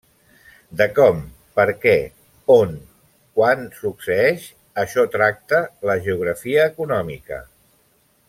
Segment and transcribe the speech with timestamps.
[0.77, 1.19] De com,
[1.59, 1.91] perquè,
[2.55, 2.73] on,
[3.41, 4.47] quan succeeix
[4.85, 7.41] això tracta la geografia econòmica.